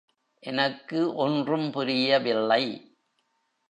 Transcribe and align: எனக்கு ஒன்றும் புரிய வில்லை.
எனக்கு 0.43 1.15
ஒன்றும் 1.15 1.71
புரிய 1.71 2.19
வில்லை. 2.19 2.63